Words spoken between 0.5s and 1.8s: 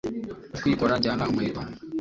Mu kwikora njyana umuheto